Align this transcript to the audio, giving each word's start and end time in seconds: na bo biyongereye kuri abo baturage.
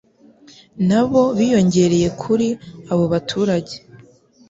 na 0.87 1.01
bo 1.09 1.23
biyongereye 1.37 2.07
kuri 2.21 2.47
abo 2.91 3.05
baturage. 3.13 3.75